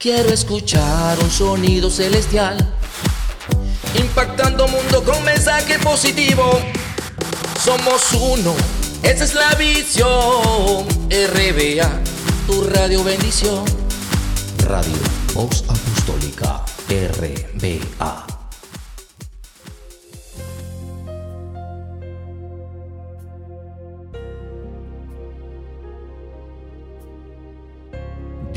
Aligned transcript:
Quiero 0.00 0.30
escuchar 0.30 1.18
un 1.22 1.30
sonido 1.30 1.90
celestial, 1.90 2.56
impactando 3.96 4.66
mundo 4.66 5.04
con 5.04 5.22
mensaje 5.24 5.78
positivo. 5.78 6.58
Somos 7.62 8.10
uno, 8.14 8.54
esa 9.02 9.24
es 9.24 9.34
la 9.34 9.54
visión. 9.56 10.86
RBA, 11.10 12.00
tu 12.46 12.62
radio 12.62 13.04
bendición. 13.04 13.62
Radio 14.66 14.96
Voz 15.34 15.64
Apostólica, 15.68 16.64
RBA. 16.88 18.39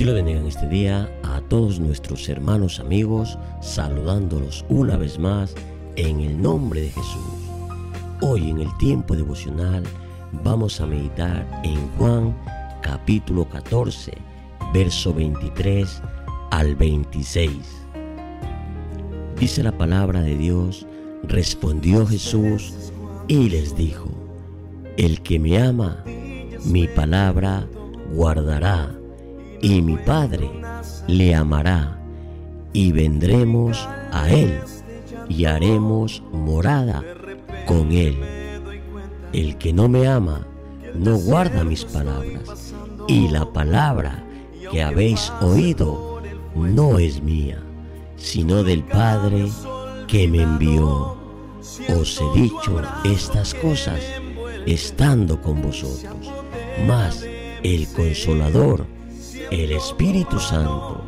Dios 0.03 0.15
le 0.15 0.21
bendiga 0.21 0.41
en 0.41 0.47
este 0.47 0.67
día 0.67 1.09
a 1.23 1.39
todos 1.47 1.79
nuestros 1.79 2.27
hermanos 2.27 2.81
amigos, 2.81 3.37
saludándolos 3.61 4.65
una 4.67 4.97
vez 4.97 5.17
más 5.17 5.55
en 5.95 6.19
el 6.19 6.41
nombre 6.41 6.81
de 6.81 6.89
Jesús. 6.89 7.23
Hoy 8.19 8.49
en 8.49 8.59
el 8.59 8.77
tiempo 8.79 9.15
devocional 9.15 9.83
vamos 10.43 10.81
a 10.81 10.87
meditar 10.87 11.47
en 11.63 11.87
Juan 11.91 12.35
capítulo 12.81 13.47
14, 13.47 14.11
verso 14.73 15.13
23 15.13 16.01
al 16.51 16.75
26. 16.75 17.49
Dice 19.39 19.63
la 19.63 19.71
palabra 19.71 20.19
de 20.21 20.35
Dios, 20.35 20.85
respondió 21.23 22.05
Jesús 22.05 22.73
y 23.29 23.47
les 23.47 23.73
dijo, 23.77 24.09
el 24.97 25.21
que 25.21 25.39
me 25.39 25.61
ama, 25.61 26.03
mi 26.65 26.89
palabra 26.89 27.65
guardará 28.13 28.99
y 29.63 29.81
mi 29.81 29.95
Padre 29.95 30.51
le 31.07 31.33
amará, 31.33 31.97
y 32.73 32.91
vendremos 32.91 33.87
a 34.11 34.29
Él, 34.29 34.59
y 35.29 35.45
haremos 35.45 36.21
morada 36.33 37.01
con 37.65 37.93
Él. 37.93 38.17
El 39.31 39.57
que 39.57 39.71
no 39.71 39.87
me 39.87 40.05
ama, 40.05 40.45
no 40.93 41.17
guarda 41.17 41.63
mis 41.63 41.85
palabras, 41.85 42.73
y 43.07 43.29
la 43.29 43.51
palabra 43.53 44.25
que 44.69 44.83
habéis 44.83 45.31
oído 45.39 46.21
no 46.55 46.99
es 46.99 47.23
mía, 47.23 47.63
sino 48.17 48.63
del 48.63 48.83
Padre 48.83 49.47
que 50.07 50.27
me 50.27 50.41
envió. 50.41 51.17
Os 51.97 52.19
he 52.19 52.39
dicho 52.41 52.81
estas 53.05 53.53
cosas 53.53 54.01
estando 54.65 55.41
con 55.41 55.61
vosotros, 55.61 56.29
mas 56.85 57.25
el 57.63 57.87
consolador, 57.93 58.85
el 59.51 59.71
Espíritu 59.71 60.39
Santo, 60.39 61.01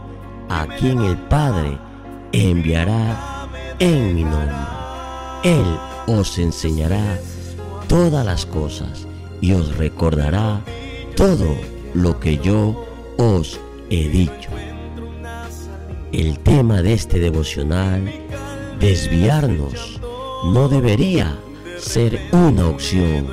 a 0.50 0.68
quien 0.68 1.02
el 1.02 1.18
Padre 1.18 1.78
enviará 2.32 3.48
en 3.80 4.16
mi 4.16 4.24
nombre. 4.24 4.56
Él 5.44 5.66
os 6.08 6.38
enseñará 6.38 7.20
todas 7.88 8.26
las 8.26 8.46
cosas 8.46 9.08
y 9.42 9.54
os 9.54 9.78
recordará 9.78 10.62
todo 11.16 11.56
lo 11.94 12.20
que 12.20 12.38
yo 12.38 12.86
os 13.18 13.60
he 13.90 14.10
dicho. 14.10 14.50
El 16.12 16.40
tema 16.40 16.82
de 16.82 16.94
este 16.94 17.20
devocional, 17.20 18.12
desviarnos, 18.80 20.00
no 20.46 20.68
debería 20.70 21.38
ser 21.78 22.22
una 22.32 22.68
opción. 22.68 23.28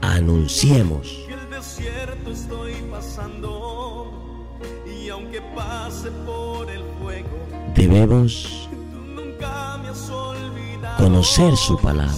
Anunciemos 0.00 1.21
Debemos 7.74 8.68
conocer 10.98 11.56
su 11.56 11.78
palabra, 11.78 12.12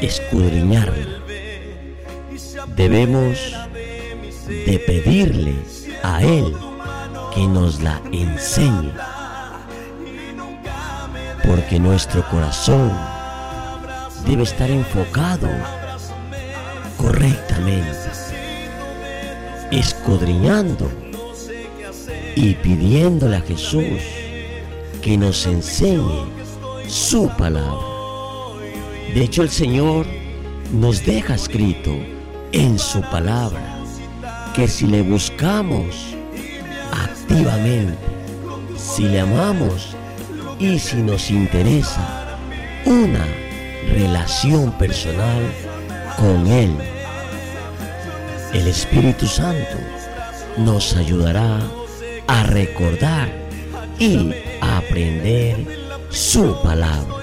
escudriñarla. 0.00 1.18
Debemos 2.76 3.52
de 4.46 4.78
pedirle 4.86 5.56
a 6.04 6.22
Él 6.22 6.54
que 7.34 7.48
nos 7.48 7.82
la 7.82 8.00
enseñe, 8.12 8.92
porque 11.44 11.80
nuestro 11.80 12.22
corazón 12.28 12.92
debe 14.24 14.44
estar 14.44 14.70
enfocado 14.70 15.48
correctamente, 16.96 17.98
escudriñando 19.72 21.03
y 22.36 22.54
pidiéndole 22.54 23.36
a 23.36 23.40
Jesús 23.40 24.00
que 25.02 25.16
nos 25.16 25.46
enseñe 25.46 26.26
su 26.88 27.28
palabra. 27.36 27.84
De 29.14 29.22
hecho, 29.22 29.42
el 29.42 29.50
Señor 29.50 30.06
nos 30.72 31.04
deja 31.04 31.34
escrito 31.34 31.92
en 32.52 32.78
su 32.78 33.00
palabra 33.02 33.78
que 34.54 34.66
si 34.68 34.86
le 34.86 35.02
buscamos 35.02 36.14
activamente, 36.92 37.98
si 38.76 39.04
le 39.04 39.20
amamos 39.20 39.96
y 40.58 40.78
si 40.78 40.96
nos 40.96 41.30
interesa 41.30 42.38
una 42.84 43.26
relación 43.92 44.72
personal 44.78 45.42
con 46.16 46.46
Él, 46.46 46.72
el 48.52 48.66
Espíritu 48.68 49.26
Santo 49.26 49.78
nos 50.56 50.94
ayudará 50.96 51.60
a 52.26 52.42
recordar 52.44 53.28
y 53.98 54.32
a 54.60 54.78
aprender 54.78 55.56
su 56.10 56.56
palabra. 56.62 57.14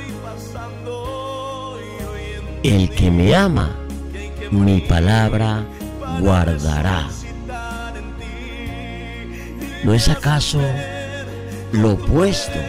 El 2.63 2.89
que 2.91 3.09
me 3.09 3.35
ama, 3.35 3.75
mi 4.51 4.81
palabra 4.81 5.65
guardará. 6.19 7.07
¿No 9.83 9.93
es 9.93 10.09
acaso 10.09 10.61
lo 11.71 11.93
opuesto 11.93 12.59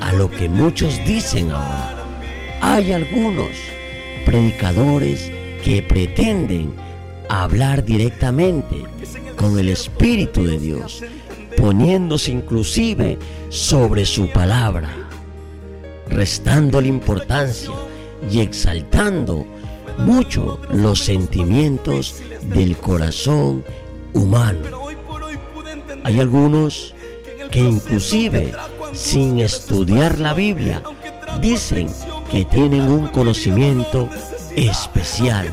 a 0.00 0.12
lo 0.12 0.28
que 0.28 0.48
muchos 0.48 0.98
dicen 1.06 1.52
ahora? 1.52 2.04
Hay 2.60 2.92
algunos 2.92 3.50
predicadores 4.24 5.30
que 5.62 5.82
pretenden 5.82 6.74
hablar 7.28 7.84
directamente 7.84 8.82
con 9.36 9.58
el 9.58 9.68
Espíritu 9.68 10.44
de 10.44 10.58
Dios, 10.58 11.04
poniéndose 11.56 12.32
inclusive 12.32 13.18
sobre 13.48 14.04
su 14.04 14.28
palabra, 14.30 14.90
restando 16.08 16.80
la 16.80 16.88
importancia 16.88 17.72
y 18.30 18.40
exaltando 18.40 19.46
mucho 19.98 20.60
los 20.70 21.00
sentimientos 21.00 22.16
del 22.54 22.76
corazón 22.76 23.64
humano. 24.12 24.60
Hay 26.04 26.20
algunos 26.20 26.94
que 27.50 27.60
inclusive 27.60 28.52
sin 28.92 29.40
estudiar 29.40 30.18
la 30.18 30.34
Biblia 30.34 30.82
dicen 31.40 31.88
que 32.30 32.44
tienen 32.44 32.82
un 32.82 33.08
conocimiento 33.08 34.08
especial 34.54 35.50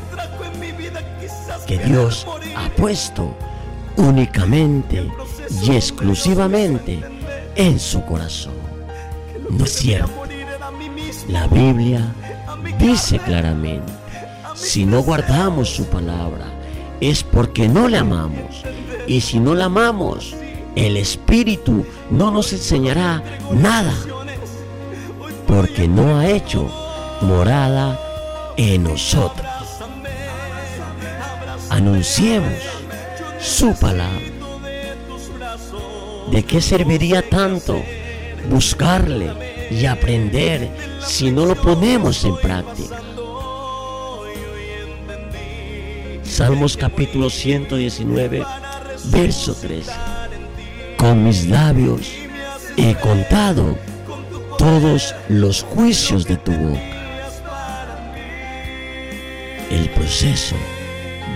que 1.66 1.78
Dios 1.78 2.26
ha 2.56 2.68
puesto 2.70 3.34
únicamente 3.96 5.08
y 5.62 5.72
exclusivamente 5.72 7.00
en 7.54 7.78
su 7.78 8.04
corazón. 8.04 8.54
No 9.50 9.64
es 9.64 9.72
cierto. 9.72 10.10
La 11.28 11.46
Biblia 11.46 12.14
dice 12.78 13.18
claramente, 13.18 13.92
si 14.54 14.84
no 14.84 15.02
guardamos 15.02 15.68
su 15.68 15.86
palabra, 15.86 16.46
es 17.00 17.22
porque 17.22 17.68
no 17.68 17.88
le 17.88 17.98
amamos. 17.98 18.62
Y 19.06 19.20
si 19.20 19.38
no 19.38 19.54
la 19.54 19.66
amamos, 19.66 20.34
el 20.76 20.96
Espíritu 20.96 21.84
no 22.10 22.30
nos 22.30 22.52
enseñará 22.52 23.22
nada, 23.52 23.94
porque 25.46 25.86
no 25.86 26.18
ha 26.18 26.26
hecho 26.28 26.68
morada 27.20 27.98
en 28.56 28.84
nosotros. 28.84 29.46
Anunciemos 31.70 32.54
su 33.40 33.74
palabra. 33.74 34.33
¿De 36.30 36.42
qué 36.42 36.60
serviría 36.60 37.22
tanto 37.28 37.82
buscarle 38.48 39.32
y 39.70 39.86
aprender 39.86 40.68
si 41.00 41.30
no 41.30 41.46
lo 41.46 41.54
ponemos 41.54 42.24
en 42.24 42.36
práctica? 42.36 43.00
Salmos 46.22 46.76
capítulo 46.76 47.30
119, 47.30 48.42
verso 49.06 49.54
13. 49.54 49.92
Con 50.96 51.24
mis 51.24 51.46
labios 51.46 52.10
he 52.76 52.94
contado 52.96 53.76
todos 54.58 55.14
los 55.28 55.62
juicios 55.62 56.24
de 56.24 56.36
tu 56.38 56.52
boca. 56.52 56.80
El 59.70 59.90
proceso 59.90 60.56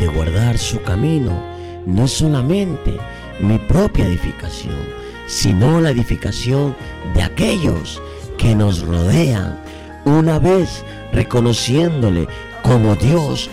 de 0.00 0.06
guardar 0.08 0.58
su 0.58 0.80
camino 0.82 1.40
no 1.86 2.04
es 2.04 2.12
solamente 2.12 2.98
mi 3.40 3.58
propia 3.58 4.06
edificación, 4.06 4.78
sino 5.26 5.80
la 5.80 5.90
edificación 5.90 6.76
de 7.14 7.22
aquellos 7.22 8.02
que 8.36 8.54
nos 8.54 8.80
rodean, 8.80 9.58
una 10.04 10.38
vez 10.38 10.84
reconociéndole 11.12 12.28
como 12.62 12.94
Dios, 12.96 13.50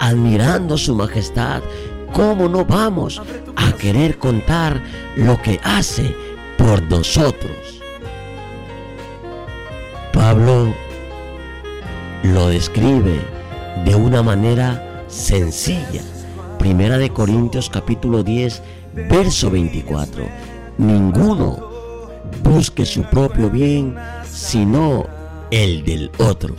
admirando 0.00 0.78
su 0.78 0.94
majestad, 0.94 1.62
¿cómo 2.12 2.48
no 2.48 2.64
vamos 2.64 3.20
a 3.56 3.72
querer 3.72 4.18
contar 4.18 4.82
lo 5.16 5.40
que 5.42 5.60
hace 5.62 6.14
por 6.56 6.82
nosotros? 6.82 7.80
Pablo 10.12 10.74
lo 12.22 12.48
describe 12.48 13.20
de 13.84 13.94
una 13.94 14.22
manera 14.22 15.04
sencilla. 15.08 16.02
Primera 16.58 16.98
de 16.98 17.10
Corintios 17.10 17.70
capítulo 17.70 18.22
10, 18.22 18.62
verso 19.08 19.50
24. 19.50 20.24
Ninguno 20.78 21.68
busque 22.42 22.84
su 22.84 23.04
propio 23.04 23.48
bien, 23.48 23.96
sino 24.28 25.06
el 25.50 25.84
del 25.84 26.10
otro. 26.18 26.54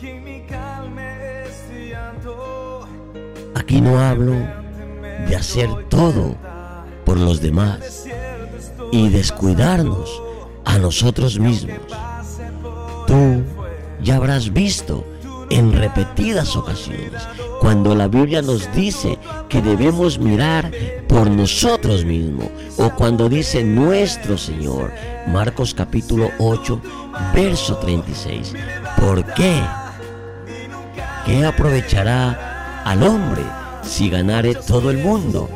Aquí 3.56 3.82
no 3.82 4.00
hablo 4.00 4.34
de 5.28 5.36
hacer 5.36 5.70
todo 5.90 6.36
por 7.06 7.18
los 7.18 7.42
demás 7.42 8.06
y 8.92 9.10
descuidarnos 9.10 10.22
a 10.66 10.80
nosotros 10.80 11.40
mismos. 11.40 11.78
Tú 13.06 13.44
ya 14.02 14.16
habrás 14.16 14.54
visto 14.54 15.04
en 15.50 15.74
repetidas 15.74 16.56
ocasiones 16.56 17.22
cuando 17.60 17.94
la 17.94 18.08
Biblia 18.08 18.42
nos 18.42 18.72
dice 18.74 19.18
que 19.50 19.62
debemos 19.62 20.18
mirar 20.18 20.72
por 21.08 21.30
nosotros 21.30 22.06
mismos 22.06 22.48
o 22.78 22.90
cuando 22.92 23.28
dice 23.28 23.64
nuestro 23.64 24.38
Señor, 24.38 24.94
Marcos 25.28 25.74
capítulo 25.74 26.32
8, 26.40 26.82
verso 27.34 27.78
36. 27.78 28.54
¿Por 29.00 29.26
qué? 29.34 29.62
¿Qué 31.26 31.46
aprovechará 31.46 32.82
al 32.86 33.04
hombre 33.04 33.44
si 33.84 34.10
ganare 34.10 34.56
todo 34.56 34.90
el 34.90 35.00
mundo 35.00 35.50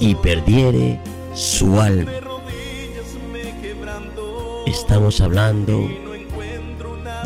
y 0.00 0.14
perdiere 0.16 1.00
su 1.34 1.80
alma? 1.80 2.12
Estamos 4.66 5.20
hablando 5.22 5.88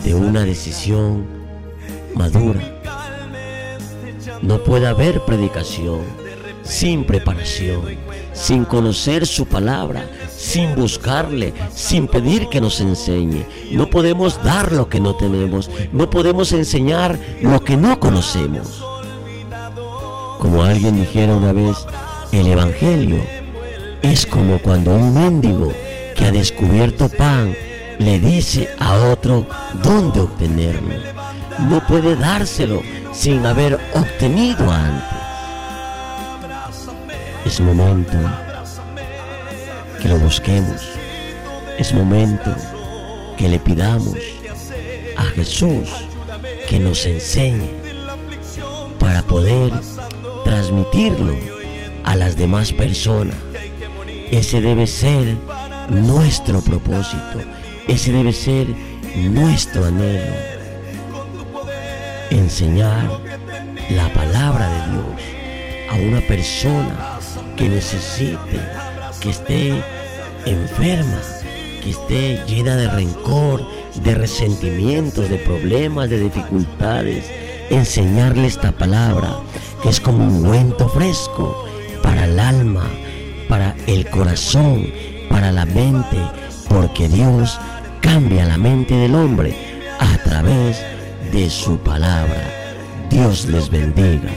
de 0.05 0.15
una 0.15 0.45
decisión 0.45 1.42
madura. 2.15 2.61
No 4.43 4.63
puede 4.63 4.87
haber 4.87 5.21
predicación 5.25 6.01
sin 6.63 7.05
preparación, 7.05 7.81
sin 8.33 8.65
conocer 8.65 9.27
su 9.27 9.47
palabra, 9.47 10.09
sin 10.29 10.75
buscarle, 10.75 11.53
sin 11.75 12.07
pedir 12.07 12.49
que 12.49 12.61
nos 12.61 12.81
enseñe. 12.81 13.47
No 13.73 13.89
podemos 13.89 14.43
dar 14.43 14.73
lo 14.73 14.89
que 14.89 15.01
no 15.01 15.15
tenemos, 15.17 15.71
no 15.93 16.09
podemos 16.09 16.53
enseñar 16.53 17.19
lo 17.41 17.63
que 17.63 17.77
no 17.77 17.99
conocemos. 18.01 18.85
Como 20.39 20.63
alguien 20.63 20.97
dijera 20.97 21.35
una 21.35 21.53
vez, 21.53 21.77
el 22.33 22.47
Evangelio 22.47 23.21
es 24.03 24.27
como 24.27 24.59
cuando 24.59 24.95
un 24.95 25.15
mendigo 25.15 25.73
que 26.17 26.25
ha 26.25 26.33
descubierto 26.33 27.09
pan 27.09 27.55
le 27.99 28.19
dice 28.19 28.69
a 28.79 28.97
otro 29.13 29.47
dónde 29.83 30.21
obtenerlo. 30.21 30.95
No 31.69 31.87
puede 31.87 32.17
dárselo 32.17 32.83
sin 33.13 33.45
haber 33.47 33.79
obtenido 33.95 34.71
antes. 34.71 35.19
Es 37.45 37.61
momento 37.61 38.19
que 40.01 40.09
lo 40.09 40.19
busquemos. 40.19 40.83
Es 41.79 41.93
momento 41.93 42.55
que 43.37 43.49
le 43.49 43.59
pidamos 43.59 44.17
a 45.17 45.23
Jesús 45.25 45.89
que 46.69 46.79
nos 46.79 47.05
enseñe 47.07 47.69
para 48.99 49.23
poder 49.23 49.73
transmitirlo 50.45 51.35
a 52.05 52.17
las 52.17 52.37
demás 52.37 52.73
personas. 52.73 53.37
Ese 54.31 54.61
debe 54.61 54.87
ser 54.87 55.37
nuestro 55.91 56.61
propósito. 56.61 57.41
Ese 57.89 58.13
debe 58.13 58.33
ser 58.33 58.67
nuestro 59.17 59.85
anhelo. 59.85 60.35
Enseñar 62.31 63.11
la 63.91 64.13
palabra 64.13 64.69
de 64.69 64.93
Dios 64.93 65.23
a 65.91 65.95
una 65.97 66.21
persona 66.27 67.19
que 67.57 67.69
necesite, 67.69 68.61
que 69.21 69.31
esté 69.31 69.83
enferma, 70.47 71.21
que 71.83 71.91
esté 71.91 72.43
llena 72.47 72.77
de 72.77 72.89
rencor, 72.89 73.67
de 74.03 74.15
resentimientos, 74.15 75.29
de 75.29 75.39
problemas, 75.39 76.09
de 76.09 76.21
dificultades. 76.21 77.25
Enseñarle 77.71 78.47
esta 78.47 78.73
palabra 78.73 79.39
que 79.83 79.89
es 79.89 80.01
como 80.01 80.25
un 80.25 80.37
ungüento 80.37 80.89
fresco 80.89 81.65
para 82.03 82.25
el 82.25 82.39
alma, 82.39 82.89
para 83.49 83.75
el 83.87 84.09
corazón, 84.09 84.87
para 85.29 85.53
la 85.53 85.67
mente, 85.67 86.19
porque 86.73 87.09
Dios 87.09 87.61
cambia 88.01 88.45
la 88.45 88.57
mente 88.57 88.95
del 88.95 89.15
hombre 89.15 89.55
a 89.99 90.17
través 90.19 90.83
de 91.31 91.51
su 91.51 91.79
palabra. 91.79 92.51
Dios 93.11 93.47
les 93.47 93.69
bendiga. 93.69 94.31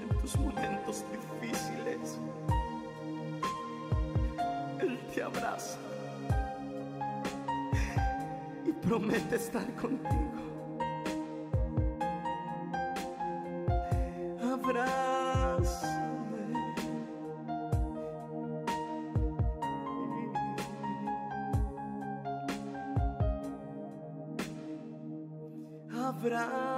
En 0.00 0.08
tus 0.20 0.36
momentos 0.38 1.04
difíciles. 1.40 2.18
Él 4.80 4.98
te 5.14 5.22
abraza 5.22 5.78
y 8.64 8.72
promete 8.72 9.36
estar 9.36 9.72
contigo. 9.76 10.45
Abrázame. 26.06 26.75